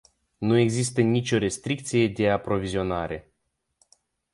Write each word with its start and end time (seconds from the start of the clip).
Nu 0.37 0.57
există 0.57 1.01
nicio 1.01 1.37
restricție 1.37 2.07
de 2.07 2.29
aprovizionare. 2.29 3.33